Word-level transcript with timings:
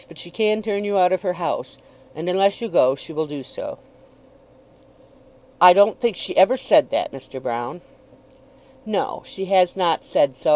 But 0.07 0.17
she 0.17 0.31
can 0.31 0.63
turn 0.63 0.83
you 0.83 0.97
out 0.97 1.11
of 1.11 1.21
her 1.21 1.33
house, 1.33 1.77
and, 2.15 2.27
unless 2.27 2.59
you 2.59 2.69
go, 2.69 2.95
she 2.95 3.13
will 3.13 3.27
do 3.27 3.43
so." 3.43 3.77
"I 5.61 5.73
don't 5.73 5.99
think 5.99 6.15
she 6.15 6.35
ever 6.35 6.57
said 6.57 6.89
that, 6.89 7.11
Mr. 7.11 7.39
Broune." 7.39 7.81
"No; 8.83 9.21
she 9.27 9.45
has 9.45 9.75
not 9.75 10.03
said 10.03 10.35
so. 10.35 10.49